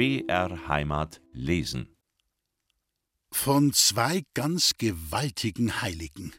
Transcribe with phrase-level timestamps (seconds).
[0.00, 1.94] BR Heimat lesen.
[3.30, 6.32] Von zwei ganz gewaltigen Heiligen.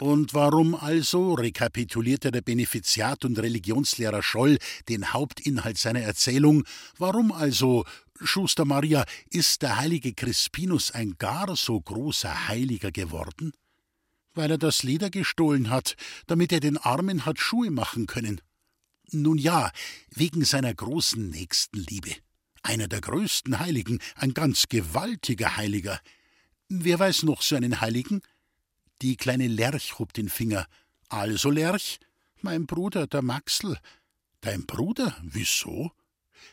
[0.00, 6.62] Und warum also, rekapitulierte der Benefiziat und Religionslehrer Scholl den Hauptinhalt seiner Erzählung,
[6.96, 7.84] warum also,
[8.22, 13.52] Schuster Maria, ist der heilige Crispinus ein gar so großer Heiliger geworden?
[14.32, 15.96] Weil er das Leder gestohlen hat,
[16.28, 18.40] damit er den Armen hat Schuhe machen können.
[19.10, 19.72] Nun ja,
[20.14, 22.14] wegen seiner großen Nächstenliebe.
[22.62, 26.00] Einer der größten Heiligen, ein ganz gewaltiger Heiliger.
[26.68, 28.20] Wer weiß noch so einen Heiligen?
[29.02, 30.66] Die kleine Lerch hob den Finger.
[31.08, 31.98] Also, Lerch?
[32.42, 33.78] Mein Bruder, der Maxl.
[34.40, 35.16] Dein Bruder?
[35.22, 35.92] Wieso?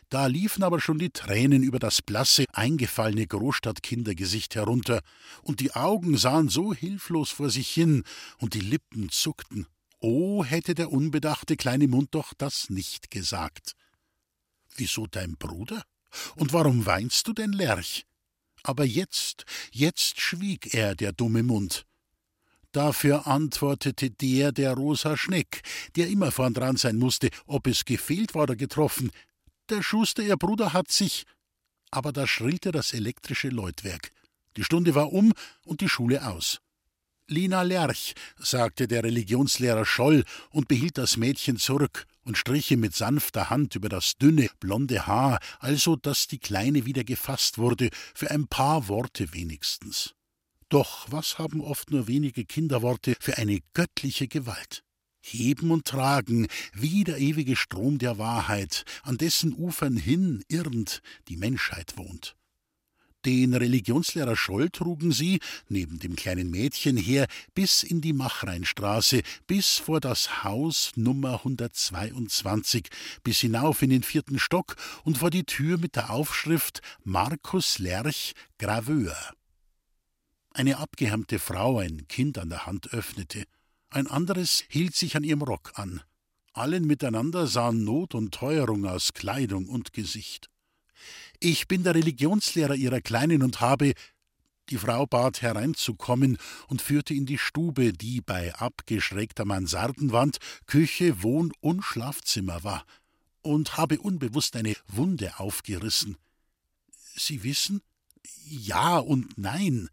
[0.09, 5.01] Da liefen aber schon die Tränen über das blasse, eingefallene Großstadtkindergesicht herunter,
[5.41, 8.03] und die Augen sahen so hilflos vor sich hin,
[8.37, 9.67] und die Lippen zuckten.
[9.99, 13.73] Oh, hätte der unbedachte kleine Mund doch das nicht gesagt.
[14.75, 15.83] Wieso dein Bruder?
[16.35, 18.05] Und warum weinst du denn, Lerch?
[18.63, 21.85] Aber jetzt, jetzt schwieg er, der dumme Mund.
[22.71, 25.61] Dafür antwortete der, der rosa Schneck,
[25.95, 29.11] der immer vorn dran sein musste, ob es gefehlt war oder getroffen.
[29.69, 31.25] Der Schuster, ihr Bruder, hat sich.
[31.91, 34.11] Aber da schrillte das elektrische Läutwerk.
[34.57, 35.33] Die Stunde war um
[35.63, 36.59] und die Schule aus.
[37.29, 42.93] Lina Lerch, sagte der Religionslehrer Scholl und behielt das Mädchen zurück und strich ihm mit
[42.93, 48.29] sanfter Hand über das dünne, blonde Haar, also dass die Kleine wieder gefasst wurde, für
[48.29, 50.13] ein paar Worte wenigstens.
[50.69, 54.83] Doch was haben oft nur wenige Kinderworte für eine göttliche Gewalt?
[55.21, 61.37] Heben und tragen, wie der ewige Strom der Wahrheit, an dessen Ufern hin irrend die
[61.37, 62.36] Menschheit wohnt.
[63.25, 69.77] Den Religionslehrer Scholl trugen sie, neben dem kleinen Mädchen her, bis in die Machreinstraße, bis
[69.77, 72.87] vor das Haus Nummer 122,
[73.23, 78.33] bis hinauf in den vierten Stock und vor die Tür mit der Aufschrift Markus Lerch,
[78.57, 79.15] Graveur
[80.57, 83.43] eine abgehärmte Frau ein Kind an der Hand öffnete,
[83.89, 86.01] ein anderes hielt sich an ihrem Rock an.
[86.53, 90.49] Allen miteinander sahen Not und Teuerung aus Kleidung und Gesicht.
[91.39, 93.93] Ich bin der Religionslehrer Ihrer Kleinen und habe.
[94.69, 96.37] Die Frau bat hereinzukommen
[96.67, 102.85] und führte in die Stube, die bei abgeschrägter Mansardenwand Küche, Wohn- und Schlafzimmer war,
[103.41, 106.17] und habe unbewusst eine Wunde aufgerissen.
[107.15, 107.81] Sie wissen?
[108.45, 109.89] Ja und nein.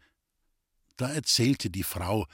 [0.96, 2.26] Da erzählte die Frau,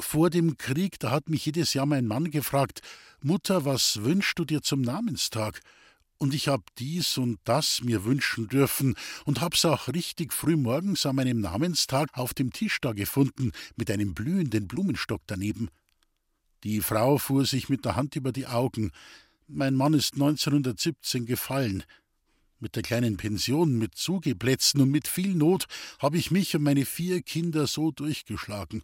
[0.00, 2.80] vor dem Krieg, da hat mich jedes Jahr mein Mann gefragt,
[3.22, 5.60] Mutter, was wünschst du dir zum Namenstag?
[6.18, 8.94] Und ich hab dies und das mir wünschen dürfen
[9.26, 13.90] und hab's auch richtig früh morgens an meinem Namenstag auf dem Tisch da gefunden, mit
[13.90, 15.68] einem blühenden Blumenstock daneben.
[16.64, 18.92] Die Frau fuhr sich mit der Hand über die Augen.
[19.46, 21.84] Mein Mann ist 1917 gefallen.
[22.58, 25.66] Mit der kleinen Pension, mit Zugeplätzen und mit viel Not
[25.98, 28.82] habe ich mich und meine vier Kinder so durchgeschlagen.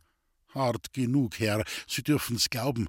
[0.55, 2.89] Hart genug, Herr, Sie dürfen's glauben.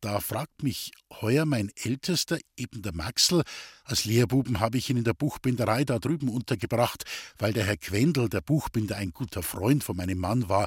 [0.00, 3.42] Da fragt mich heuer mein Ältester, eben der Maxl,
[3.84, 7.04] als Lehrbuben habe ich ihn in der Buchbinderei da drüben untergebracht,
[7.38, 10.66] weil der Herr Quendel, der Buchbinder, ein guter Freund von meinem Mann war.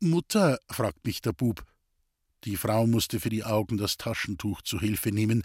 [0.00, 1.64] Mutter, fragt mich der Bub.
[2.44, 5.42] Die Frau musste für die Augen das Taschentuch zu Hilfe nehmen.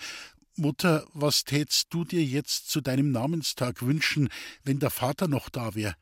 [0.55, 4.29] Mutter, was tätst du dir jetzt zu deinem Namenstag wünschen,
[4.63, 5.95] wenn der Vater noch da wär?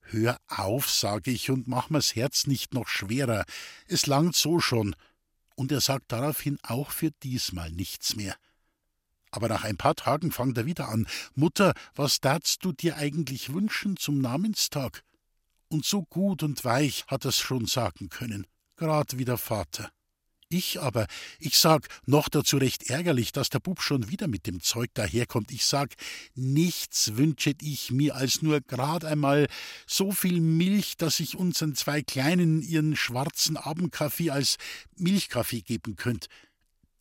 [0.00, 3.44] Hör auf, sage ich, und mach mir's Herz nicht noch schwerer.
[3.86, 4.94] Es langt so schon.
[5.58, 8.36] Und er sagt daraufhin auch für diesmal nichts mehr.
[9.32, 11.08] Aber nach ein paar Tagen fangt er wieder an.
[11.34, 15.02] Mutter, was darfst du dir eigentlich wünschen zum Namenstag?
[15.66, 18.46] Und so gut und weich hat er's schon sagen können,
[18.76, 19.90] grad wie der Vater.
[20.50, 21.06] Ich aber,
[21.38, 25.50] ich sag, noch dazu recht ärgerlich, dass der Bub schon wieder mit dem Zeug daherkommt.
[25.52, 25.94] Ich sag,
[26.34, 29.46] nichts wünschet ich mir als nur grad einmal
[29.86, 34.56] so viel Milch, dass ich unseren zwei Kleinen ihren schwarzen Abendkaffee als
[34.96, 36.28] Milchkaffee geben könnt.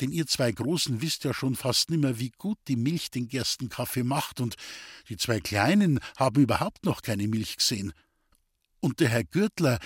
[0.01, 4.04] Denn ihr zwei Großen wisst ja schon fast nimmer, wie gut die Milch den Gerstenkaffee
[4.04, 4.56] macht, und
[5.07, 7.94] die zwei Kleinen haben überhaupt noch keine Milch gesehen.
[8.81, 9.80] Und der Herr Gürtler,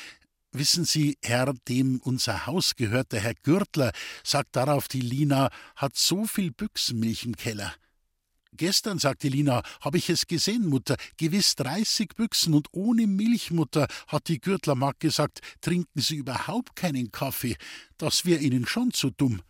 [0.54, 3.94] Wissen Sie, Herr, dem unser Haus gehört, der Herr Gürtler,
[4.24, 7.74] sagt darauf die Lina, hat so viel Büchsenmilch im Keller.
[8.54, 13.88] Gestern, sagte Lina, habe ich es gesehen, Mutter, gewiss dreißig Büchsen und ohne Milch, Mutter,
[14.08, 17.56] hat die Gürtlermagd gesagt, trinken Sie überhaupt keinen Kaffee,
[17.98, 19.42] das wär Ihnen schon zu dumm.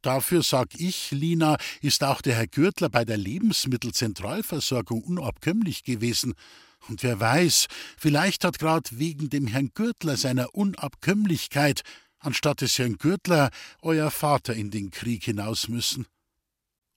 [0.00, 6.32] Dafür sag ich, Lina, ist auch der Herr Gürtler bei der Lebensmittelzentralversorgung unabkömmlich gewesen.
[6.88, 11.82] Und wer weiß, vielleicht hat grad wegen dem Herrn Gürtler seiner Unabkömmlichkeit,
[12.18, 13.50] anstatt des Herrn Gürtler,
[13.82, 16.06] euer Vater in den Krieg hinaus müssen.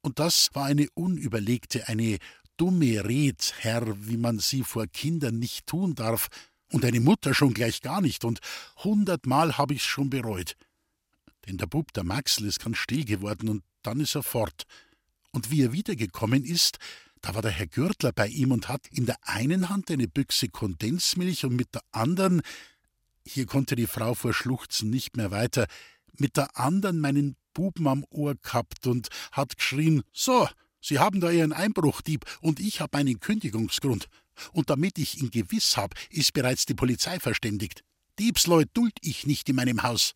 [0.02, 2.20] Und das war eine unüberlegte, eine
[2.58, 6.28] dumme Red, Herr, wie man sie vor Kindern nicht tun darf,
[6.72, 8.40] und eine Mutter schon gleich gar nicht, und
[8.84, 10.56] hundertmal hab ich's schon bereut.
[11.48, 14.64] Denn der Bub, der Maxl, ist ganz still geworden, und dann ist er fort.
[15.32, 16.80] Und wie er wiedergekommen ist,
[17.26, 20.48] da war der Herr Gürtler bei ihm und hat in der einen Hand eine Büchse
[20.48, 22.44] Kondensmilch und mit der anderen,
[23.26, 25.66] hier konnte die Frau vor Schluchzen nicht mehr weiter,
[26.20, 30.48] mit der anderen meinen Buben am Ohr gehabt und hat geschrien: So,
[30.80, 34.08] Sie haben da Ihren Einbruchdieb und ich habe einen Kündigungsgrund.
[34.52, 37.84] Und damit ich ihn gewiss hab, ist bereits die Polizei verständigt.
[38.20, 40.14] Diebsleut duld ich nicht in meinem Haus.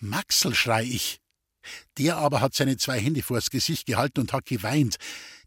[0.00, 1.19] Maxel, schrei ich.
[1.98, 4.96] Der aber hat seine zwei Hände vors Gesicht gehalten und hat geweint.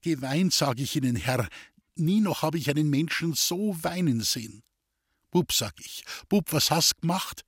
[0.01, 1.48] Geweint, sag ich Ihnen, Herr.
[1.95, 4.63] Nie noch habe ich einen Menschen so weinen sehen.
[5.31, 7.44] Bub, sag ich, Bub, was hast gemacht?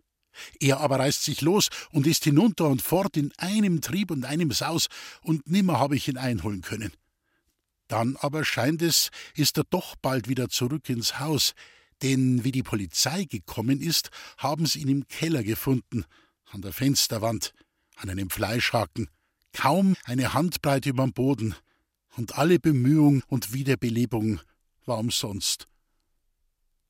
[0.59, 4.51] Er aber reißt sich los und ist hinunter und fort in einem Trieb und einem
[4.51, 4.87] Saus,
[5.21, 6.91] und nimmer habe ich ihn einholen können.
[7.87, 11.53] Dann aber scheint es, ist er doch bald wieder zurück ins Haus,
[12.01, 16.05] denn wie die Polizei gekommen ist, haben sie ihn im Keller gefunden,
[16.51, 17.53] an der Fensterwand,
[17.95, 19.09] an einem Fleischhaken,
[19.53, 21.55] kaum eine Handbreit überm Boden,
[22.17, 24.39] und alle Bemühung und Wiederbelebung
[24.85, 25.67] war umsonst.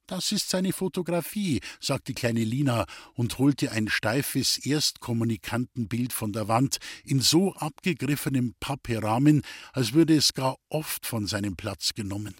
[0.07, 2.85] Das ist seine Fotografie, sagt die kleine Lina
[3.15, 9.41] und holte ein steifes Erstkommunikantenbild von der Wand in so abgegriffenem Papperahmen,
[9.73, 12.35] als würde es gar oft von seinem Platz genommen.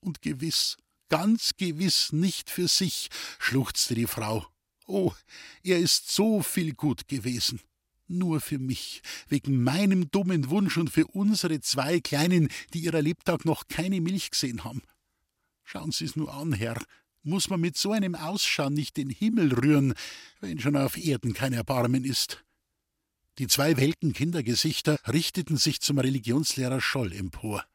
[0.00, 0.76] Und gewiss,
[1.08, 4.44] ganz gewiss nicht für sich, schluchzte die Frau.
[4.86, 5.12] Oh,
[5.62, 7.60] er ist so viel gut gewesen.
[8.08, 13.44] Nur für mich, wegen meinem dummen Wunsch und für unsere zwei Kleinen, die ihrer Lebtag
[13.44, 14.82] noch keine Milch gesehen haben.
[15.64, 16.80] Schauen Sie's nur an, Herr.
[17.24, 19.94] Muss man mit so einem Ausschauen nicht den Himmel rühren,
[20.40, 22.44] wenn schon auf Erden kein Erbarmen ist?
[23.38, 27.66] Die zwei welken Kindergesichter richteten sich zum Religionslehrer Scholl empor.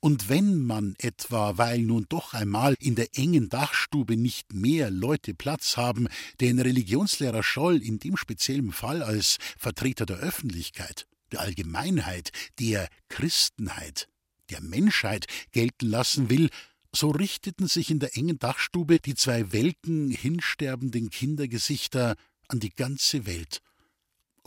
[0.00, 5.34] Und wenn man etwa, weil nun doch einmal in der engen Dachstube nicht mehr Leute
[5.34, 6.08] Platz haben,
[6.40, 14.08] den Religionslehrer Scholl in dem speziellen Fall als Vertreter der Öffentlichkeit, der Allgemeinheit, der Christenheit,
[14.50, 16.50] der Menschheit gelten lassen will,
[16.94, 22.16] so richteten sich in der engen Dachstube die zwei welken, hinsterbenden Kindergesichter
[22.48, 23.60] an die ganze Welt.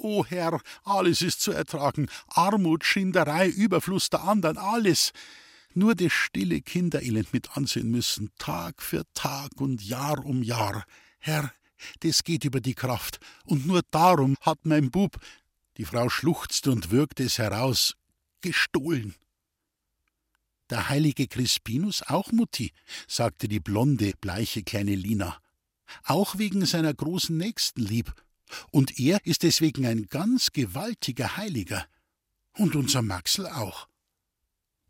[0.04, 5.14] O Herr, alles ist zu ertragen, Armut, Schinderei, Überfluss der andern, alles.
[5.74, 10.86] Nur das stille Kinderelend mit ansehen müssen, Tag für Tag und Jahr um Jahr.
[11.20, 11.54] Herr,
[12.00, 15.20] das geht über die Kraft, und nur darum hat mein Bub,
[15.78, 17.96] die Frau schluchzte und würgte es heraus,
[18.42, 19.16] gestohlen.
[20.72, 22.72] Der heilige Crispinus auch, Mutti,
[23.08, 25.38] sagte die blonde, bleiche kleine Lina.
[26.06, 28.14] Auch wegen seiner großen Nächstenlieb.
[28.72, 31.86] Und er ist deswegen ein ganz gewaltiger Heiliger.
[32.54, 33.88] Und unser Maxel auch.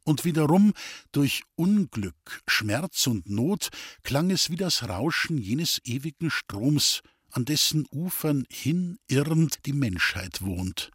[0.04, 0.74] Und wiederum
[1.12, 3.70] durch Unglück, Schmerz und Not
[4.04, 10.92] klang es wie das Rauschen jenes ewigen Stroms, an dessen Ufern hinirrend die Menschheit wohnt.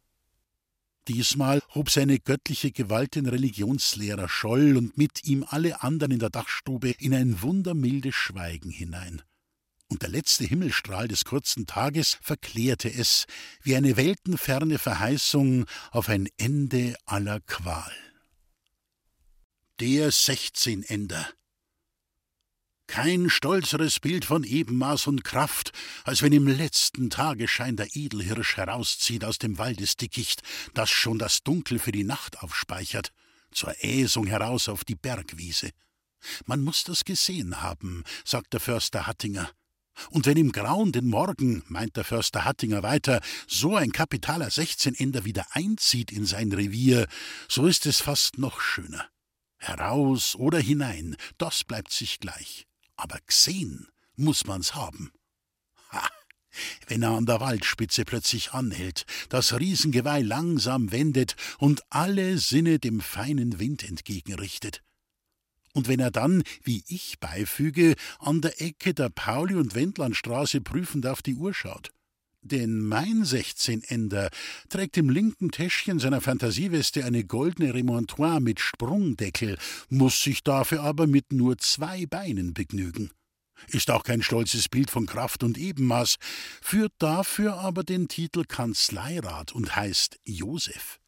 [1.09, 6.31] Diesmal hob seine göttliche Gewalt den Religionslehrer Scholl und mit ihm alle anderen in der
[6.31, 9.23] Dachstube in ein wundermildes Schweigen hinein.
[9.89, 13.27] Und der letzte Himmelstrahl des kurzen Tages verklärte es
[13.63, 17.93] wie eine weltenferne Verheißung auf ein Ende aller Qual.
[19.79, 21.29] Der Sechzehnender
[22.87, 25.73] kein stolzeres Bild von Ebenmaß und Kraft,
[26.05, 30.43] als wenn im letzten Tagesschein der Edelhirsch herauszieht aus dem Waldesdickicht,
[30.75, 33.13] das schon das Dunkel für die Nacht aufspeichert,
[33.51, 35.71] zur Äsung heraus auf die Bergwiese.
[36.45, 39.51] Man muss das gesehen haben, sagt der Förster Hattinger.
[40.11, 45.47] Und wenn im grauenden Morgen, meint der Förster Hattinger weiter, so ein kapitaler Sechzehnender wieder
[45.53, 47.07] einzieht in sein Revier,
[47.49, 49.09] so ist es fast noch schöner.
[49.59, 55.13] Heraus oder hinein, das bleibt sich gleich aber gesehen muss man's haben.
[55.91, 56.09] Ha!
[56.87, 63.01] Wenn er an der Waldspitze plötzlich anhält, das Riesengeweih langsam wendet und alle Sinne dem
[63.01, 64.83] feinen Wind entgegenrichtet.
[65.77, 71.07] Und wenn er dann, wie ich beifüge, an der Ecke der Pauli- und Wendlandstraße prüfend
[71.07, 71.91] auf die Uhr schaut.
[72.41, 74.31] Denn mein Sechzehnender
[74.71, 79.59] trägt im linken Täschchen seiner Fantasieweste eine goldene Remontoire mit Sprungdeckel,
[79.91, 83.11] muss sich dafür aber mit nur zwei Beinen begnügen.
[83.69, 86.17] Ist auch kein stolzes Bild von Kraft und Ebenmaß,
[86.63, 91.01] führt dafür aber den Titel Kanzleirat und heißt Josef.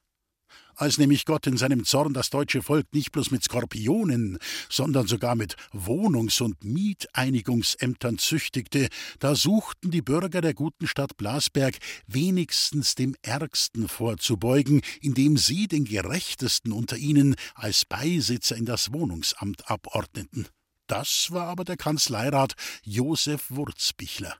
[0.79, 4.39] Als nämlich Gott in seinem Zorn das deutsche Volk nicht bloß mit Skorpionen,
[4.71, 11.77] sondern sogar mit Wohnungs- und Mieteinigungsämtern züchtigte, da suchten die Bürger der guten Stadt Blasberg
[12.07, 19.69] wenigstens dem Ärgsten vorzubeugen, indem sie den Gerechtesten unter ihnen als Beisitzer in das Wohnungsamt
[19.69, 20.47] abordneten.
[20.87, 24.37] Das war aber der Kanzleirat Josef Wurzbichler.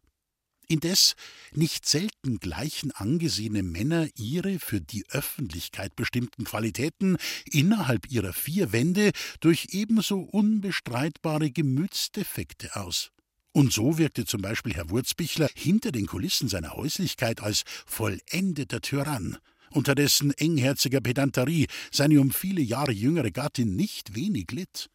[0.71, 1.17] Indes
[1.55, 7.17] nicht selten gleichen angesehene Männer ihre für die Öffentlichkeit bestimmten Qualitäten
[7.51, 13.13] innerhalb ihrer vier Wände durch ebenso unbestreitbare Gemütsdefekte aus.
[13.53, 19.39] Und so wirkte zum Beispiel Herr Wurzbichler hinter den Kulissen seiner Häuslichkeit als vollendeter Tyrann,
[19.71, 24.91] unter dessen engherziger Pedanterie seine um viele Jahre jüngere Gattin nicht wenig litt.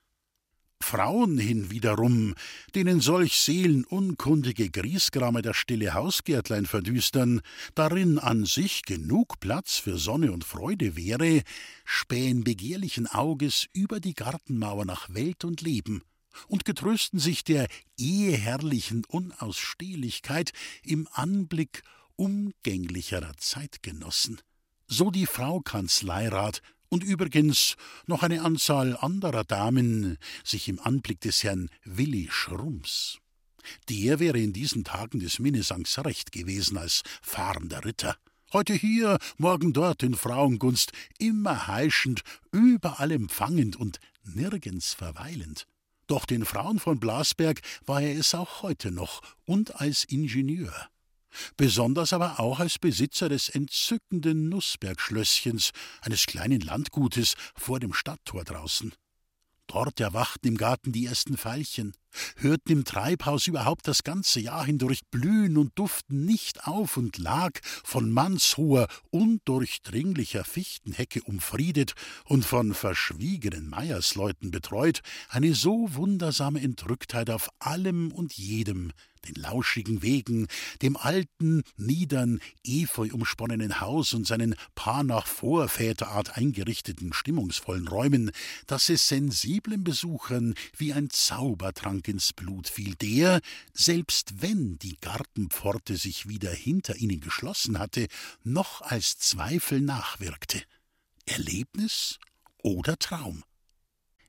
[0.83, 2.35] Frauen hinwiederum,
[2.75, 7.41] denen solch seelenunkundige Griesgrame das stille Hausgärtlein verdüstern,
[7.73, 11.41] darin an sich genug Platz für Sonne und Freude wäre,
[11.85, 16.03] spähen begehrlichen Auges über die Gartenmauer nach Welt und Leben
[16.47, 20.51] und getrösten sich der eheherrlichen Unausstehlichkeit
[20.83, 21.83] im Anblick
[22.17, 24.41] umgänglicherer Zeitgenossen.
[24.87, 26.61] So die Frau Kanzleirat
[26.93, 33.17] und übrigens noch eine Anzahl anderer Damen sich im Anblick des Herrn Willi Schrums.
[33.89, 38.15] Der wäre in diesen Tagen des Minnesangs recht gewesen als fahrender Ritter.
[38.51, 42.21] Heute hier, morgen dort in Frauengunst, immer heischend,
[42.51, 45.65] überall empfangend und nirgends verweilend.
[46.05, 50.89] Doch den Frauen von Blasberg war er es auch heute noch und als Ingenieur
[51.57, 55.71] besonders aber auch als Besitzer des entzückenden Nußbergschlösschens,
[56.01, 58.93] eines kleinen Landgutes vor dem Stadttor draußen.
[59.67, 61.93] Dort erwachten im Garten die ersten Veilchen,
[62.37, 67.59] hörten im Treibhaus überhaupt das ganze Jahr hindurch blühen und duften nicht auf und lag,
[67.83, 71.93] von mannshoher, undurchdringlicher Fichtenhecke umfriedet
[72.25, 78.91] und von verschwiegenen Meiersleuten betreut, eine so wundersame Entrücktheit auf allem und jedem,
[79.27, 80.47] den lauschigen Wegen,
[80.81, 88.31] dem alten, niedern, efeu umsponnenen Haus und seinen paar nach Vorväterart eingerichteten stimmungsvollen Räumen,
[88.67, 93.41] dass es sensiblen Besuchern wie ein Zaubertrank ins Blut fiel, der,
[93.73, 98.07] selbst wenn die Gartenpforte sich wieder hinter ihnen geschlossen hatte,
[98.43, 100.61] noch als Zweifel nachwirkte.
[101.25, 102.19] Erlebnis
[102.61, 103.43] oder Traum?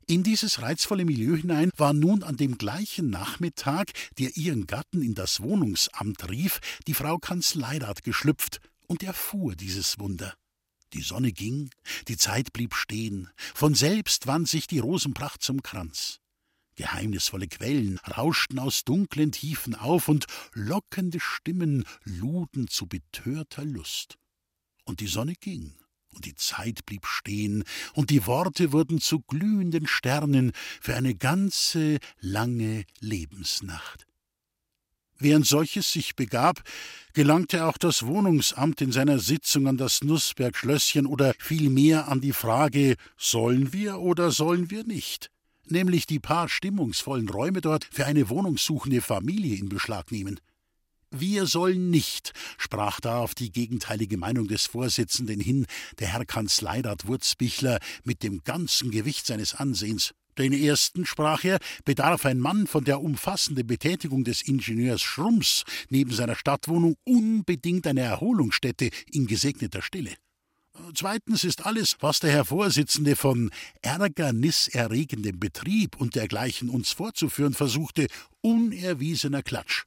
[0.07, 5.15] In dieses reizvolle Milieu hinein war nun an dem gleichen Nachmittag, der ihren Gatten in
[5.15, 10.35] das Wohnungsamt rief, die Frau Kanzleirat geschlüpft und erfuhr dieses Wunder.
[10.93, 11.71] Die Sonne ging,
[12.07, 16.21] die Zeit blieb stehen, von selbst wand sich die Rosenpracht zum Kranz.
[16.77, 24.17] Geheimnisvolle Quellen rauschten aus dunklen Tiefen auf und lockende Stimmen luden zu betörter Lust.
[24.85, 25.75] Und die Sonne ging
[26.15, 31.99] und die Zeit blieb stehen, und die Worte wurden zu glühenden Sternen für eine ganze
[32.21, 34.07] lange Lebensnacht.
[35.19, 36.63] Während solches sich begab,
[37.13, 42.97] gelangte auch das Wohnungsamt in seiner Sitzung an das Nußberg-Schlösschen oder vielmehr an die Frage,
[43.17, 45.31] sollen wir oder sollen wir nicht?
[45.67, 50.41] Nämlich die paar stimmungsvollen Räume dort für eine wohnungssuchende Familie in Beschlag nehmen.
[51.11, 55.67] Wir sollen nicht, sprach da auf die gegenteilige Meinung des Vorsitzenden hin
[56.01, 60.13] der Herr Kanzleirat Wurzbichler mit dem ganzen Gewicht seines Ansehens.
[60.37, 66.11] Den ersten, sprach er, bedarf ein Mann von der umfassenden Betätigung des Ingenieurs Schrums neben
[66.11, 70.17] seiner Stadtwohnung unbedingt eine Erholungsstätte in gesegneter Stille.
[70.95, 73.51] Zweitens ist alles, was der Herr Vorsitzende von
[73.83, 78.09] ärgerniserregendem Betrieb und dergleichen uns vorzuführen versuchte,
[78.41, 79.85] unerwiesener Klatsch.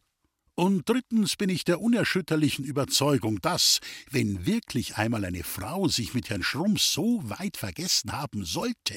[0.55, 3.79] Und drittens bin ich der unerschütterlichen Überzeugung, dass,
[4.09, 8.95] wenn wirklich einmal eine Frau sich mit Herrn Schrumps so weit vergessen haben sollte,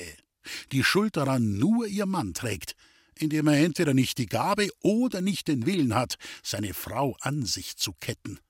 [0.72, 2.76] die Schuld daran nur ihr Mann trägt,
[3.14, 7.76] indem er entweder nicht die Gabe oder nicht den Willen hat, seine Frau an sich
[7.76, 8.40] zu ketten.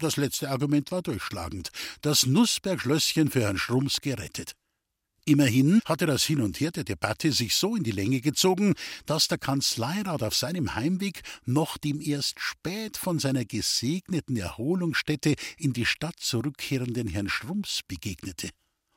[0.00, 1.70] Das letzte Argument war durchschlagend.
[2.00, 4.54] Das Nußbergschlösschen für Herrn Schrumps gerettet.
[5.26, 9.28] Immerhin hatte das Hin und Her der Debatte sich so in die Länge gezogen, dass
[9.28, 15.84] der Kanzleirat auf seinem Heimweg noch dem erst spät von seiner gesegneten Erholungsstätte in die
[15.84, 18.48] Stadt zurückkehrenden Herrn Schrumps begegnete.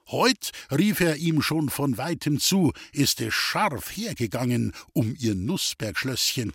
[0.09, 6.53] Heut, rief er ihm schon von weitem zu, ist es scharf hergegangen um ihr Nußbergschlösschen.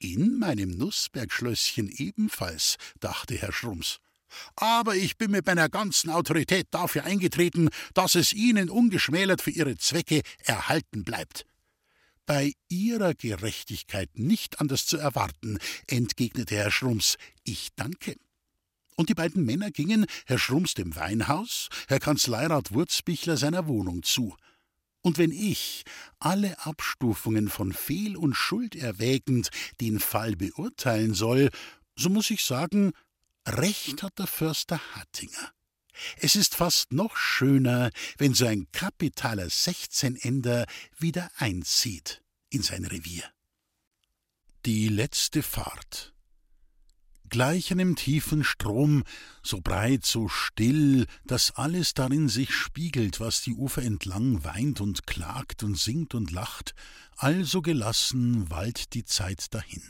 [0.00, 3.98] In meinem Nußbergschlösschen ebenfalls, dachte Herr Schrums.
[4.56, 9.76] Aber ich bin mit meiner ganzen Autorität dafür eingetreten, dass es Ihnen ungeschmälert für Ihre
[9.76, 11.46] Zwecke erhalten bleibt.
[12.26, 17.16] Bei Ihrer Gerechtigkeit nicht anders zu erwarten, entgegnete Herr Schrums.
[17.42, 18.16] Ich danke.
[18.96, 24.36] Und die beiden Männer gingen, Herr Schrumps dem Weinhaus, Herr Kanzleirat Wurzbichler seiner Wohnung zu.
[25.00, 25.84] Und wenn ich,
[26.18, 29.50] alle Abstufungen von Fehl und Schuld erwägend,
[29.80, 31.50] den Fall beurteilen soll,
[31.96, 32.92] so muss ich sagen,
[33.46, 35.52] recht hat der Förster Hattinger.
[36.16, 43.24] Es ist fast noch schöner, wenn so ein kapitaler Sechzehnender wieder einzieht in sein Revier.
[44.64, 46.12] Die letzte Fahrt.
[47.28, 49.04] Gleich einem tiefen Strom,
[49.42, 55.06] so breit, so still, dass alles darin sich spiegelt, was die Ufer entlang weint und
[55.06, 56.74] klagt und singt und lacht,
[57.16, 59.82] also gelassen wallt die Zeit dahin.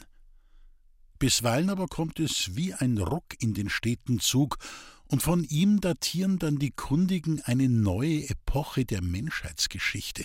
[1.18, 4.58] Bisweilen aber kommt es wie ein Ruck in den steten Zug,
[5.06, 10.24] und von ihm datieren dann die Kundigen eine neue Epoche der Menschheitsgeschichte.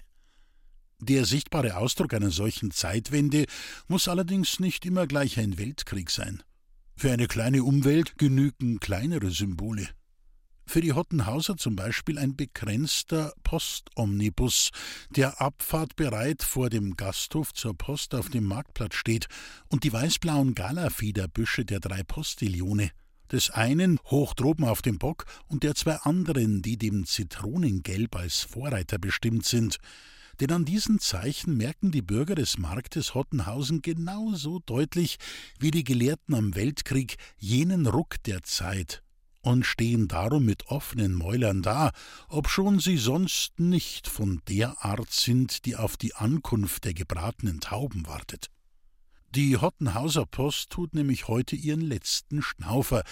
[0.99, 3.45] Der sichtbare Ausdruck einer solchen Zeitwende
[3.87, 6.43] muss allerdings nicht immer gleich ein Weltkrieg sein.
[6.95, 9.89] Für eine kleine Umwelt genügen kleinere Symbole.
[10.65, 14.71] Für die Hottenhauser zum Beispiel ein begrenzter Postomnibus,
[15.09, 19.27] der abfahrtbereit vor dem Gasthof zur Post auf dem Marktplatz steht,
[19.67, 22.91] und die weißblauen Galafederbüsche der drei Postillone,
[23.31, 28.41] des einen hoch droben auf dem Bock und der zwei anderen, die dem Zitronengelb als
[28.41, 29.79] Vorreiter bestimmt sind,
[30.43, 35.15] denn an diesen Zeichen merken die Bürger des Marktes Hottenhausen genauso deutlich
[35.57, 39.03] wie die Gelehrten am Weltkrieg jenen Ruck der Zeit
[39.39, 41.91] und stehen darum mit offenen Mäulern da,
[42.27, 48.05] obschon sie sonst nicht von der Art sind, die auf die Ankunft der gebratenen Tauben
[48.05, 48.47] wartet.
[49.29, 53.05] Die Hottenhauser Post tut nämlich heute ihren letzten Schnaufer.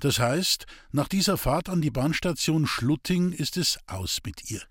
[0.00, 4.62] Das heißt, nach dieser Fahrt an die Bahnstation Schlutting ist es aus mit ihr.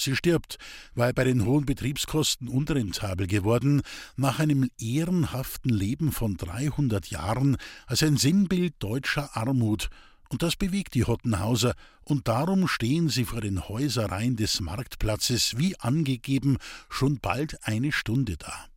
[0.00, 0.58] Sie stirbt,
[0.94, 3.82] weil bei den hohen Betriebskosten unrentabel geworden,
[4.16, 9.90] nach einem ehrenhaften Leben von 300 Jahren als ein Sinnbild deutscher Armut.
[10.28, 11.74] Und das bewegt die Hottenhauser,
[12.04, 18.36] und darum stehen sie vor den Häusereien des Marktplatzes, wie angegeben, schon bald eine Stunde
[18.36, 18.67] da.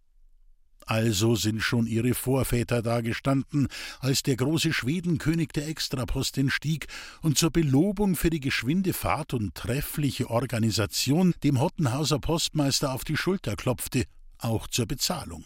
[0.86, 3.68] Also sind schon ihre Vorväter dagestanden,
[4.00, 6.88] als der große Schwedenkönig der Extrapost entstieg
[7.22, 13.18] und zur Belobung für die geschwinde Fahrt und treffliche Organisation dem Hottenhauser Postmeister auf die
[13.18, 14.06] Schulter klopfte,
[14.38, 15.46] auch zur Bezahlung.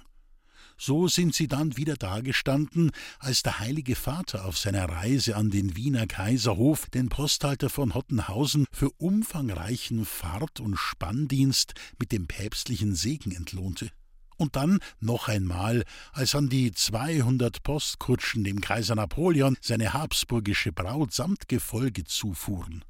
[0.77, 5.75] So sind sie dann wieder dagestanden, als der Heilige Vater auf seiner Reise an den
[5.77, 13.31] Wiener Kaiserhof den Posthalter von Hottenhausen für umfangreichen Fahrt- und Spanndienst mit dem päpstlichen Segen
[13.31, 13.89] entlohnte.
[14.37, 21.13] Und dann noch einmal, als an die 200 Postkutschen dem Kaiser Napoleon seine habsburgische Braut
[21.13, 22.83] samt Gefolge zufuhren.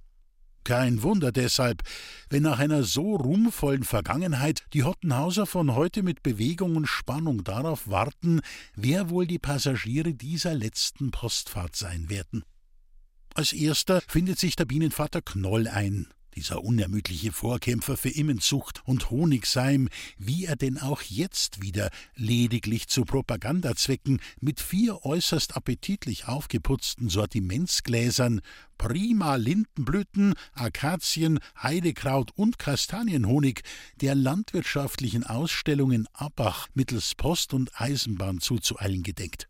[0.66, 1.84] Kein Wunder deshalb,
[2.30, 7.88] wenn nach einer so ruhmvollen Vergangenheit die Hottenhauser von heute mit Bewegung und Spannung darauf
[7.88, 8.42] warten,
[8.76, 12.44] wer wohl die Passagiere dieser letzten Postfahrt sein werden.
[13.36, 19.90] Als erster findet sich der Bienenvater Knoll ein, dieser unermüdliche Vorkämpfer für Immenzucht und Honigseim,
[20.18, 28.42] wie er denn auch jetzt wieder lediglich zu Propagandazwecken mit vier äußerst appetitlich aufgeputzten Sortimentsgläsern
[28.78, 33.62] prima Lindenblüten, Akazien, Heidekraut und Kastanienhonig
[34.02, 39.48] der landwirtschaftlichen Ausstellung in Abbach mittels Post und Eisenbahn zuzueilen gedenkt.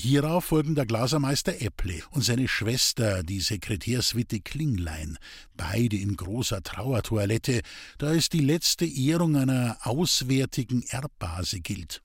[0.00, 5.18] Hierauf folgen der Glasermeister Epple und seine Schwester, die Sekretärswitte Klinglein,
[5.56, 7.62] beide in großer Trauertoilette,
[7.98, 12.02] da es die letzte Ehrung einer auswärtigen Erbbase gilt.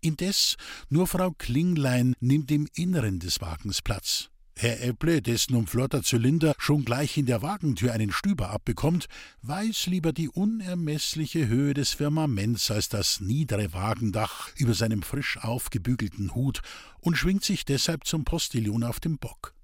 [0.00, 0.56] Indes
[0.88, 4.31] nur Frau Klinglein nimmt im Inneren des Wagens Platz.
[4.54, 9.06] Herr Epple, dessen umflorter Zylinder schon gleich in der Wagentür einen Stüber abbekommt,
[9.42, 16.34] weiß lieber die unermeßliche Höhe des Firmaments als das niedere Wagendach über seinem frisch aufgebügelten
[16.34, 16.60] Hut
[17.00, 19.54] und schwingt sich deshalb zum Postillon auf dem Bock.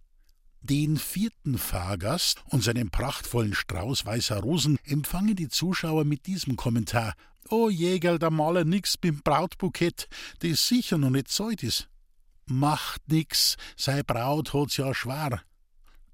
[0.60, 7.14] Den vierten Fahrgast und seinen prachtvollen Strauß weißer Rosen empfangen die Zuschauer mit diesem Kommentar:
[7.48, 10.08] O Jägerl, da male nix beim Brautbukett,
[10.40, 11.88] das sicher noch nicht Zeit ist.
[12.48, 15.42] Macht nix, sei Braut hat's ja schwer.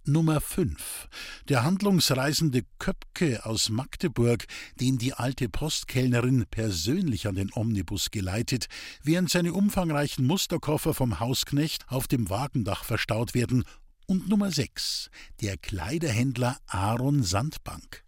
[0.07, 1.09] Nummer 5.
[1.49, 4.45] Der handlungsreisende Köpke aus Magdeburg,
[4.79, 8.67] den die alte Postkellnerin persönlich an den Omnibus geleitet,
[9.03, 13.65] während seine umfangreichen Musterkoffer vom Hausknecht auf dem Wagendach verstaut werden.
[14.07, 15.09] Und Nummer 6.
[15.41, 18.04] Der Kleiderhändler Aaron Sandbank.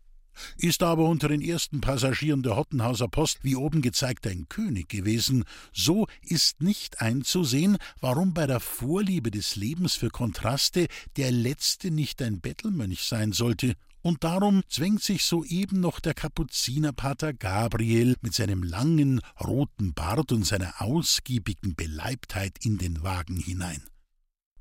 [0.57, 5.44] Ist aber unter den ersten Passagieren der Hottenhauser Post wie oben gezeigt ein König gewesen,
[5.72, 12.22] so ist nicht einzusehen, warum bei der Vorliebe des Lebens für Kontraste der letzte nicht
[12.22, 13.75] ein Bettelmönch sein sollte,
[14.07, 20.46] und darum zwängt sich soeben noch der Kapuzinerpater Gabriel mit seinem langen roten Bart und
[20.46, 23.83] seiner ausgiebigen Beleibtheit in den Wagen hinein.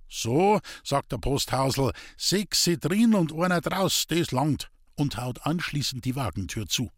[0.10, 6.06] So, sagt der Posthausel, sechs sie drin und einer draus, das langt, und haut anschließend
[6.06, 6.92] die Wagentür zu.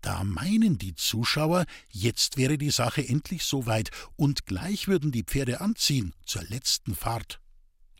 [0.00, 5.60] Da meinen die Zuschauer, jetzt wäre die Sache endlich soweit und gleich würden die Pferde
[5.60, 7.40] anziehen zur letzten Fahrt.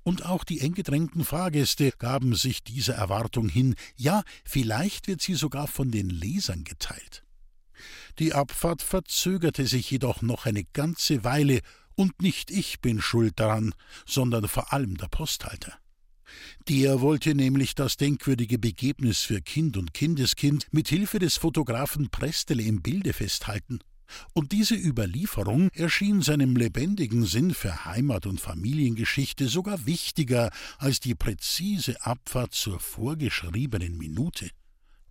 [0.04, 5.34] Und auch die eng gedrängten Fahrgäste gaben sich dieser Erwartung hin, ja, vielleicht wird sie
[5.34, 7.24] sogar von den Lesern geteilt.
[8.18, 11.60] Die Abfahrt verzögerte sich jedoch noch eine ganze Weile,
[11.94, 13.74] und nicht ich bin schuld daran,
[14.06, 15.76] sondern vor allem der Posthalter.
[16.68, 22.62] Der wollte nämlich das denkwürdige Begebnis für Kind und Kindeskind mit Hilfe des Fotografen Prestele
[22.62, 23.80] im Bilde festhalten.
[24.32, 31.14] Und diese Überlieferung erschien seinem lebendigen Sinn für Heimat und Familiengeschichte sogar wichtiger als die
[31.14, 34.50] präzise Abfahrt zur vorgeschriebenen Minute.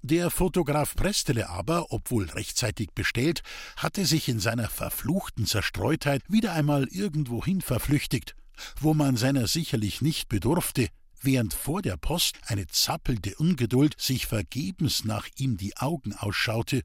[0.03, 3.41] Der Fotograf Prestele aber, obwohl rechtzeitig bestellt,
[3.75, 8.35] hatte sich in seiner verfluchten Zerstreutheit wieder einmal irgendwohin verflüchtigt,
[8.79, 10.89] wo man seiner sicherlich nicht bedurfte,
[11.21, 16.81] während vor der Post eine zappelnde Ungeduld sich vergebens nach ihm die Augen ausschaute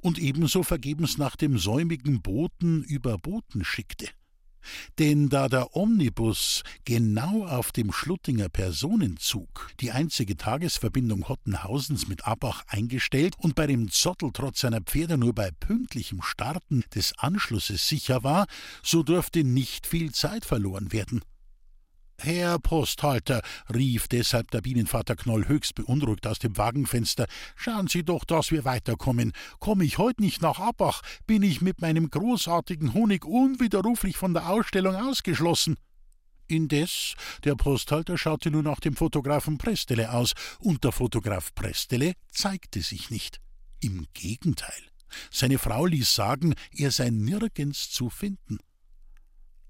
[0.00, 4.08] und ebenso vergebens nach dem säumigen Boten über Boten schickte.
[4.98, 12.64] Denn da der Omnibus genau auf dem Schluttinger Personenzug, die einzige Tagesverbindung Hottenhausens mit Abach
[12.66, 18.22] eingestellt und bei dem Zottel trotz seiner Pferde nur bei pünktlichem Starten des Anschlusses sicher
[18.22, 18.46] war,
[18.82, 21.22] so durfte nicht viel Zeit verloren werden.
[22.22, 23.40] Herr Posthalter,
[23.72, 28.66] rief deshalb der Bienenvater Knoll höchst beunruhigt aus dem Wagenfenster, schauen Sie doch, dass wir
[28.66, 29.32] weiterkommen.
[29.58, 34.50] Komme ich heute nicht nach Abach, bin ich mit meinem großartigen Honig unwiderruflich von der
[34.50, 35.78] Ausstellung ausgeschlossen.
[36.46, 42.82] Indes, der Posthalter schaute nur nach dem Fotografen Prestele aus, und der Fotograf Prestele zeigte
[42.82, 43.40] sich nicht.
[43.80, 44.82] Im Gegenteil.
[45.30, 48.58] Seine Frau ließ sagen, er sei nirgends zu finden.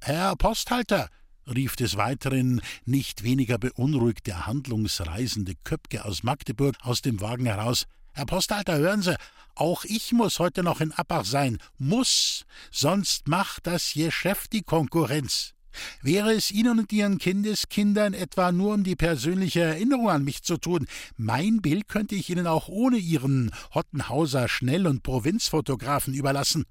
[0.00, 1.10] Herr Posthalter,
[1.46, 7.86] rief des Weiteren nicht weniger beunruhigt der handlungsreisende Köpke aus Magdeburg aus dem Wagen heraus.
[8.12, 9.16] Herr Postalter, hören Sie,
[9.54, 11.58] auch ich muss heute noch in Appach sein.
[11.78, 15.54] Muss, sonst macht das Geschäft die Konkurrenz.
[16.02, 20.56] Wäre es Ihnen und Ihren Kindeskindern etwa nur um die persönliche Erinnerung an mich zu
[20.56, 26.64] tun, mein Bild könnte ich Ihnen auch ohne Ihren Hottenhauser Schnell- und Provinzfotografen überlassen.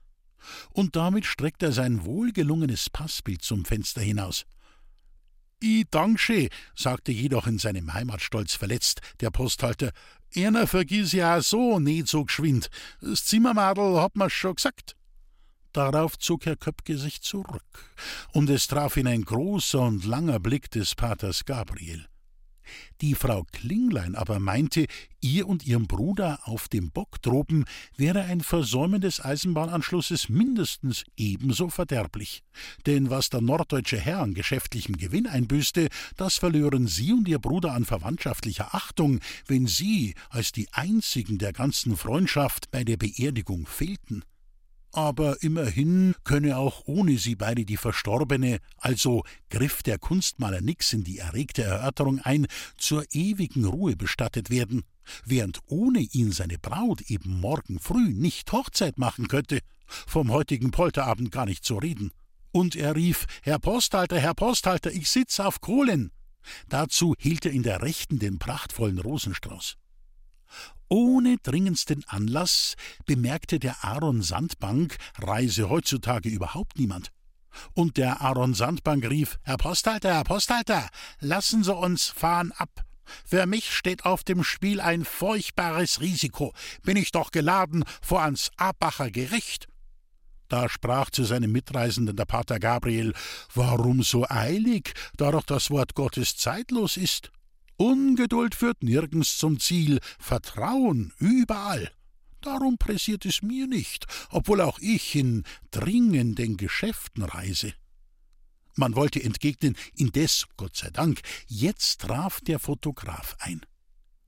[0.72, 4.46] Und damit streckte er sein wohlgelungenes Passbild zum Fenster hinaus.
[5.62, 9.92] I danke, sagte jedoch in seinem Heimatstolz verletzt der Posthalter.
[10.36, 12.70] Einer vergiss ja so nicht so geschwind.
[13.02, 14.96] Das Zimmermadel hat mir's schon gesagt.
[15.74, 17.94] Darauf zog Herr Köpke sich zurück,
[18.32, 22.08] und es traf ihn ein großer und langer Blick des Paters Gabriel.
[23.02, 24.86] Die Frau Klinglein aber meinte,
[25.22, 31.70] ihr und ihrem Bruder auf dem Bock droben wäre ein Versäumen des Eisenbahnanschlusses mindestens ebenso
[31.70, 32.44] verderblich.
[32.86, 37.74] Denn was der norddeutsche Herr an geschäftlichem Gewinn einbüßte, das verlören sie und ihr Bruder
[37.74, 44.24] an verwandtschaftlicher Achtung, wenn sie als die einzigen der ganzen Freundschaft bei der Beerdigung fehlten
[44.92, 51.04] aber immerhin könne auch ohne sie beide die Verstorbene, also griff der Kunstmaler nix in
[51.04, 52.48] die erregte Erörterung ein,
[52.78, 54.84] zur ewigen Ruhe bestattet werden,
[55.26, 61.32] während ohne ihn seine Braut eben morgen früh nicht Hochzeit machen könnte, vom heutigen Polterabend
[61.32, 62.12] gar nicht zu reden.
[62.52, 66.12] Und er rief Herr Posthalter, Herr Posthalter, ich sitz auf Kohlen.
[66.68, 69.79] Dazu hielt er in der Rechten den prachtvollen Rosenstrauß.
[70.90, 72.74] Ohne dringendsten Anlass
[73.06, 77.12] bemerkte der Aaron Sandbank Reise heutzutage überhaupt niemand.
[77.76, 82.84] Und der Aaron Sandbank rief: Herr Posthalter, Herr Posthalter, lassen Sie uns fahren ab.
[83.24, 86.54] Für mich steht auf dem Spiel ein furchtbares Risiko.
[86.82, 89.68] Bin ich doch geladen vor ans Abacher Gericht.
[90.48, 93.14] Da sprach zu seinem Mitreisenden der Pater Gabriel:
[93.54, 97.32] Warum so eilig, da doch das Wort Gottes zeitlos ist?
[97.82, 101.90] Ungeduld führt nirgends zum Ziel, Vertrauen überall.
[102.42, 107.74] Darum pressiert es mir nicht, obwohl auch ich in dringenden Geschäften reise.
[108.76, 113.66] Man wollte entgegnen, indes, Gott sei Dank, jetzt traf der Fotograf ein.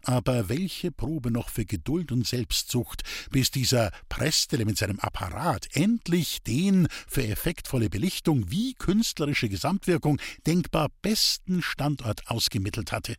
[0.04, 6.42] Aber welche Probe noch für Geduld und Selbstzucht, bis dieser Prestele mit seinem Apparat endlich
[6.42, 13.18] den für effektvolle Belichtung wie künstlerische Gesamtwirkung denkbar besten Standort ausgemittelt hatte.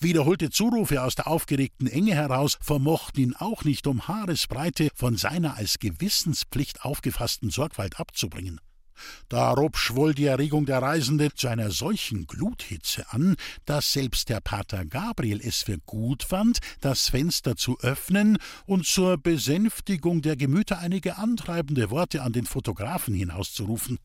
[0.00, 5.56] Wiederholte Zurufe aus der aufgeregten Enge heraus vermochten ihn auch nicht um Haaresbreite von seiner
[5.56, 8.60] als Gewissenspflicht aufgefassten Sorgfalt abzubringen.
[9.28, 14.84] Darob schwoll die Erregung der Reisende zu einer solchen Gluthitze an, dass selbst der Pater
[14.84, 21.16] Gabriel es für gut fand, das Fenster zu öffnen und zur Besänftigung der Gemüter einige
[21.16, 23.98] antreibende Worte an den Fotografen hinauszurufen.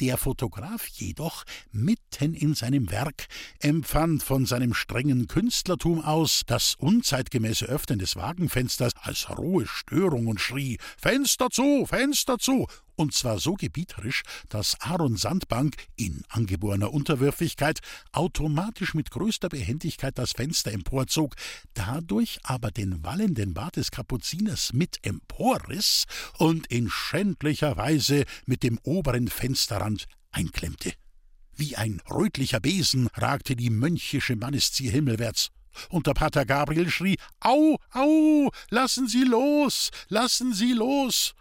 [0.00, 3.26] Der Fotograf jedoch, mitten in seinem Werk,
[3.60, 10.40] empfand von seinem strengen Künstlertum aus das unzeitgemäße Öffnen des Wagenfensters als rohe Störung und
[10.40, 17.80] schrie Fenster zu, Fenster zu, und zwar so gebieterisch, dass Aaron Sandbank in angeborener Unterwürfigkeit
[18.12, 21.36] automatisch mit größter Behendigkeit das Fenster emporzog,
[21.74, 26.06] dadurch aber den wallenden Bart des Kapuziners mit emporriss
[26.38, 30.92] und in schändlicher Weise mit dem oberen Fensterrand einklemmte.
[31.54, 35.50] Wie ein rötlicher Besen ragte die mönchische Manneszier himmelwärts.
[35.88, 41.34] Und der Pater Gabriel schrie: Au, au, lassen Sie los, lassen Sie los!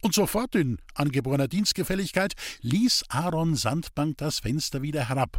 [0.00, 5.38] Und sofort in angeborener Dienstgefälligkeit ließ Aaron Sandbank das Fenster wieder herab,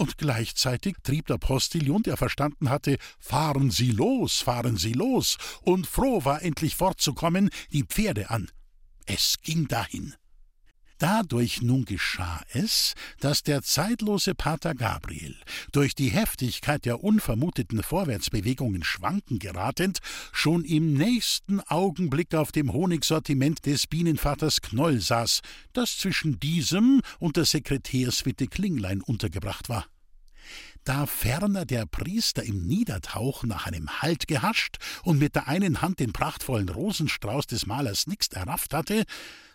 [0.00, 5.86] und gleichzeitig trieb der Postillion, der verstanden hatte, fahren Sie los, fahren Sie los, und
[5.86, 8.50] froh war endlich fortzukommen, die Pferde an.
[9.04, 10.14] Es ging dahin.
[11.00, 15.34] Dadurch nun geschah es, dass der zeitlose Pater Gabriel,
[15.72, 23.64] durch die Heftigkeit der unvermuteten Vorwärtsbewegungen schwanken geratend, schon im nächsten Augenblick auf dem Honigsortiment
[23.64, 25.40] des Bienenvaters Knoll saß,
[25.72, 29.86] das zwischen diesem und der Sekretärswitte Klinglein untergebracht war.
[30.84, 36.00] Da ferner der Priester im Niedertauch nach einem Halt gehascht und mit der einen Hand
[36.00, 39.04] den prachtvollen Rosenstrauß des Malers Nixt errafft hatte,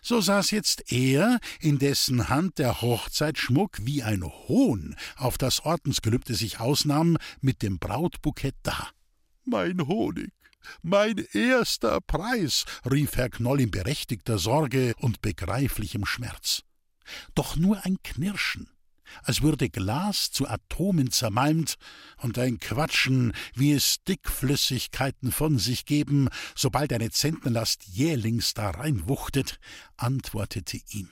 [0.02, 6.34] so saß jetzt er, in dessen Hand der Hochzeitschmuck wie ein Hohn auf das Ordensgelübde
[6.34, 8.90] sich ausnahm, mit dem Brautbukett da.
[9.44, 10.32] Mein Honig,
[10.82, 16.62] mein erster Preis, rief Herr Knoll in berechtigter Sorge und begreiflichem Schmerz.
[17.34, 18.68] Doch nur ein Knirschen,
[19.22, 21.76] als würde Glas zu Atomen zermalmt
[22.18, 29.58] und ein Quatschen, wie es Dickflüssigkeiten von sich geben, sobald eine Zentnerlast jählings da reinwuchtet,
[29.96, 31.08] antwortete ihm.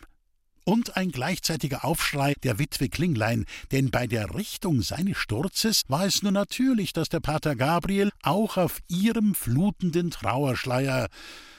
[0.64, 6.22] Und ein gleichzeitiger Aufschrei der Witwe Klinglein, denn bei der Richtung seines Sturzes war es
[6.22, 11.08] nur natürlich, dass der Pater Gabriel auch auf ihrem flutenden Trauerschleier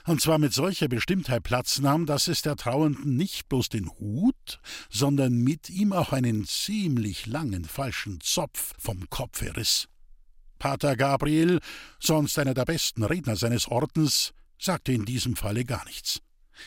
[0.07, 4.59] und zwar mit solcher Bestimmtheit Platz nahm, dass es der Trauernden nicht bloß den Hut,
[4.89, 9.87] sondern mit ihm auch einen ziemlich langen falschen Zopf vom Kopfe riss.
[10.59, 11.59] Pater Gabriel,
[11.99, 16.21] sonst einer der besten Redner seines Ordens, sagte in diesem Falle gar nichts.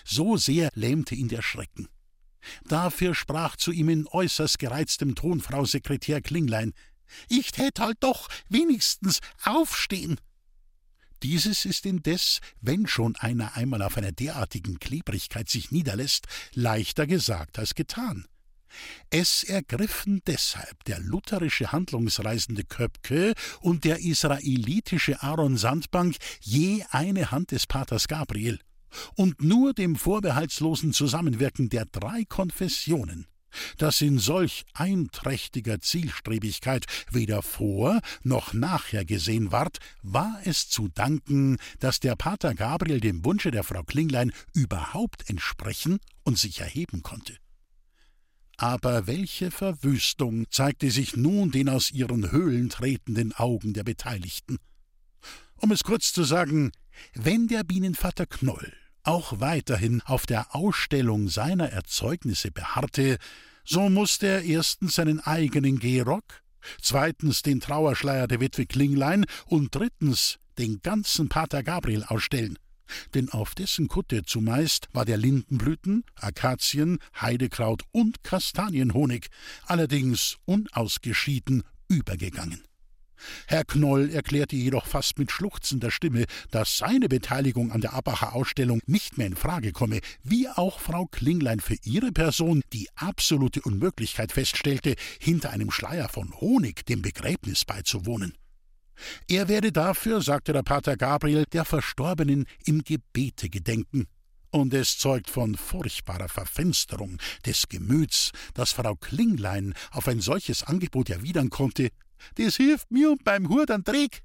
[0.05, 1.88] So sehr lähmte ihn der Schrecken.
[2.64, 6.72] Dafür sprach zu ihm in äußerst gereiztem Ton Frau Sekretär Klinglein
[7.29, 10.20] Ich tät halt doch wenigstens aufstehen.
[11.22, 17.59] Dieses ist indes, wenn schon einer einmal auf einer derartigen Klebrigkeit sich niederlässt, leichter gesagt
[17.59, 18.27] als getan.
[19.11, 27.51] Es ergriffen deshalb der lutherische handlungsreisende Köpke und der israelitische Aaron Sandbank je eine Hand
[27.51, 28.61] des Paters Gabriel,
[29.14, 33.27] und nur dem vorbehaltslosen Zusammenwirken der drei Konfessionen
[33.77, 41.57] dass in solch einträchtiger Zielstrebigkeit weder vor noch nachher gesehen ward, war es zu danken,
[41.81, 47.37] dass der Pater Gabriel dem Wunsche der Frau Klinglein überhaupt entsprechen und sich erheben konnte.
[48.57, 54.59] Aber welche Verwüstung zeigte sich nun den aus ihren Höhlen tretenden Augen der Beteiligten.
[55.61, 56.71] Um es kurz zu sagen,
[57.14, 63.18] wenn der Bienenvater Knoll auch weiterhin auf der Ausstellung seiner Erzeugnisse beharrte,
[63.64, 66.42] so musste er erstens seinen eigenen Gehrock,
[66.81, 72.59] zweitens den Trauerschleier der Witwe Klinglein und drittens den ganzen Pater Gabriel ausstellen.
[73.14, 79.27] Denn auf dessen Kutte zumeist war der Lindenblüten, Akazien, Heidekraut und Kastanienhonig,
[79.66, 82.67] allerdings unausgeschieden übergegangen.
[83.46, 88.81] Herr Knoll erklärte jedoch fast mit schluchzender Stimme, dass seine Beteiligung an der Abbacher Ausstellung
[88.87, 94.33] nicht mehr in Frage komme, wie auch Frau Klinglein für ihre Person die absolute Unmöglichkeit
[94.33, 98.35] feststellte, hinter einem Schleier von Honig dem Begräbnis beizuwohnen.
[99.28, 104.07] Er werde dafür, sagte der Pater Gabriel, der Verstorbenen im Gebete gedenken.
[104.50, 111.11] Und es zeugt von furchtbarer Verfinsterung des Gemüts, dass Frau Klinglein auf ein solches Angebot
[111.11, 111.90] erwidern konnte,
[112.37, 114.22] das hilft mir und beim Hurdern Dreck.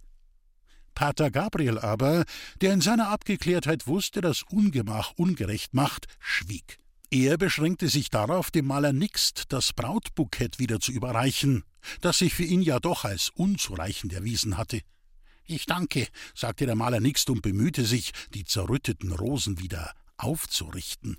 [0.94, 2.24] Pater Gabriel aber,
[2.62, 6.78] der in seiner Abgeklärtheit wusste, dass Ungemach ungerecht macht, schwieg.
[7.10, 11.64] Er beschränkte sich darauf, dem Maler Nixt das Brautbukett wieder zu überreichen,
[12.02, 14.82] das sich für ihn ja doch als unzureichend erwiesen hatte.
[15.46, 21.18] Ich danke, sagte der Maler Nixt und bemühte sich, die zerrütteten Rosen wieder aufzurichten.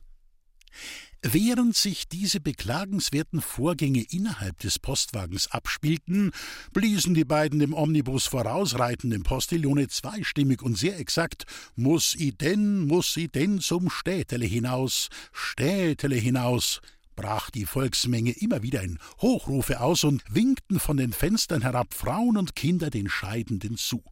[1.27, 6.33] Während sich diese beklagenswerten Vorgänge innerhalb des Postwagens abspielten,
[6.75, 13.17] bliesen die beiden dem Omnibus vorausreitenden Postillone zweistimmig und sehr exakt Muss i denn, muss
[13.17, 16.83] i denn zum Städtele hinaus, Städtele hinaus,
[17.17, 22.37] brach die Volksmenge immer wieder in Hochrufe aus und winkten von den Fenstern herab Frauen
[22.37, 24.05] und Kinder den Scheidenden zu.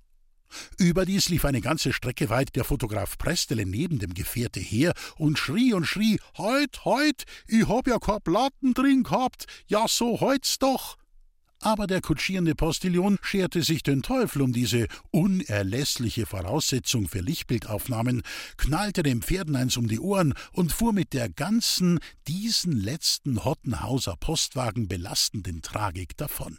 [0.78, 5.72] Überdies lief eine ganze Strecke weit der Fotograf Prestele neben dem Gefährte her und schrie
[5.72, 10.96] und schrie: Heut, heut, ich hab ja kein Platten drin gehabt, ja, so heut's doch.
[11.62, 18.22] Aber der kutschierende Postillon scherte sich den Teufel um diese unerlässliche Voraussetzung für Lichtbildaufnahmen,
[18.56, 24.16] knallte den Pferden eins um die Ohren und fuhr mit der ganzen, diesen letzten Hottenhauser
[24.18, 26.58] Postwagen belastenden Tragik davon.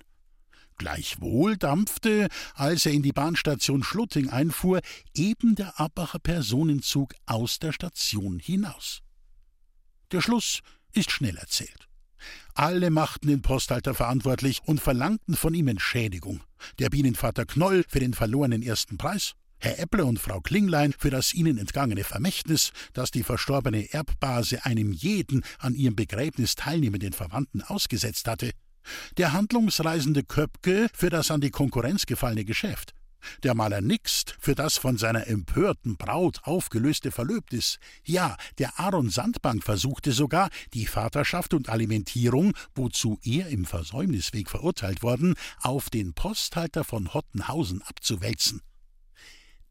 [0.78, 4.82] Gleichwohl dampfte, als er in die Bahnstation Schlutting einfuhr,
[5.14, 9.02] eben der Abbacher Personenzug aus der Station hinaus.
[10.12, 10.62] Der Schluss
[10.94, 11.88] ist schnell erzählt.
[12.54, 16.42] Alle machten den Posthalter verantwortlich und verlangten von ihm Entschädigung.
[16.80, 19.34] Der Bienenvater Knoll für den verlorenen ersten Preis,
[19.64, 24.92] Herr Epple und Frau Klinglein für das ihnen entgangene Vermächtnis, das die verstorbene Erbbase einem
[24.92, 28.52] jeden an ihrem Begräbnis teilnehmenden Verwandten ausgesetzt hatte,
[29.18, 32.94] der handlungsreisende Köpke für das an die Konkurrenz gefallene Geschäft,
[33.44, 39.64] der Maler Nixt für das von seiner empörten Braut aufgelöste Verlöbnis, ja, der Aaron Sandbank
[39.64, 46.84] versuchte sogar, die Vaterschaft und Alimentierung, wozu er im Versäumnisweg verurteilt worden, auf den Posthalter
[46.84, 48.62] von Hottenhausen abzuwälzen.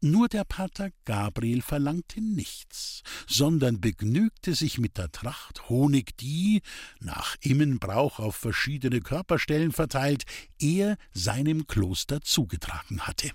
[0.05, 6.61] Nur der Pater Gabriel verlangte nichts, sondern begnügte sich mit der Tracht Honig, die,
[6.99, 10.25] nach Immenbrauch auf verschiedene Körperstellen verteilt,
[10.59, 13.31] er seinem Kloster zugetragen hatte.